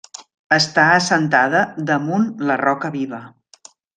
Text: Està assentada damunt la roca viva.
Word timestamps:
Està 0.55 0.85
assentada 0.93 1.61
damunt 1.91 2.25
la 2.51 2.57
roca 2.65 2.93
viva. 2.99 3.23